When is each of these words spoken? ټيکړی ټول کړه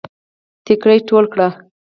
ټيکړی 0.65 0.97
ټول 1.09 1.25
کړه 1.33 1.47